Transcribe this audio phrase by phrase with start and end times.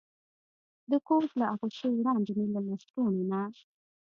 [0.91, 3.41] د کوټ له اغوستو وړاندې مې له لستوڼو نه.